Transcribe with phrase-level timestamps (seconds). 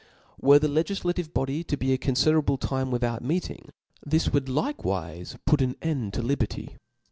[0.39, 3.69] Were the legiflative body to be a confiderable time without meeting,
[4.03, 6.75] this would likewiie put aa end to liberty.